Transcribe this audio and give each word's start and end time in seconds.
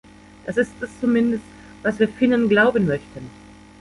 Das 0.47 0.57
ist 0.57 0.73
es 0.81 0.89
zumindest, 0.99 1.43
was 1.83 1.99
wir 1.99 2.09
Finnen 2.09 2.49
glauben 2.49 2.87
möchten. 2.87 3.29